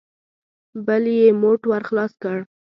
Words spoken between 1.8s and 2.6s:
خلاص کړ.